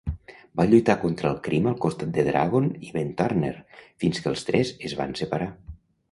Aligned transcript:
Va 0.59 0.63
lluitar 0.69 0.93
contra 1.01 1.27
el 1.31 1.35
crim 1.47 1.67
al 1.71 1.75
costat 1.83 2.13
de 2.15 2.23
Dragon 2.27 2.69
i 2.87 2.89
Ben 2.95 3.11
Turner 3.19 3.51
fins 4.05 4.23
que 4.23 4.31
els 4.31 4.47
tres 4.47 4.73
es 4.89 4.97
van 5.03 5.13
separar. 5.21 5.49